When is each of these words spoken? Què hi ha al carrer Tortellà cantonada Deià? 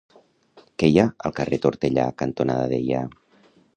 Què 0.83 0.87
hi 0.93 0.95
ha 1.01 1.05
al 1.29 1.35
carrer 1.39 1.59
Tortellà 1.65 2.07
cantonada 2.23 2.67
Deià? 2.73 3.03